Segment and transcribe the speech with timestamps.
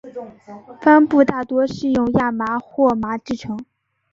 [0.81, 3.63] 帆布大多是用亚麻或麻制成。